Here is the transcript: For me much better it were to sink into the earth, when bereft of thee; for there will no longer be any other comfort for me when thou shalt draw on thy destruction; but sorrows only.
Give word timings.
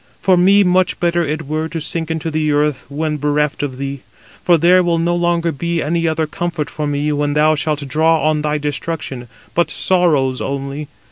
For 0.19 0.35
me 0.35 0.63
much 0.63 0.99
better 0.99 1.23
it 1.23 1.45
were 1.45 1.67
to 1.69 1.79
sink 1.79 2.09
into 2.09 2.31
the 2.31 2.51
earth, 2.51 2.85
when 2.89 3.17
bereft 3.17 3.61
of 3.61 3.77
thee; 3.77 3.99
for 4.43 4.57
there 4.57 4.81
will 4.81 4.97
no 4.97 5.15
longer 5.15 5.51
be 5.51 5.79
any 5.79 6.07
other 6.07 6.25
comfort 6.25 6.71
for 6.71 6.87
me 6.87 7.11
when 7.11 7.33
thou 7.33 7.53
shalt 7.53 7.87
draw 7.87 8.27
on 8.27 8.41
thy 8.41 8.57
destruction; 8.57 9.27
but 9.53 9.69
sorrows 9.69 10.41
only. 10.41 10.87